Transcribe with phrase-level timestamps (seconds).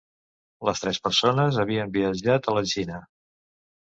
[0.67, 3.03] Les tres persones havien viatjat a la Xina.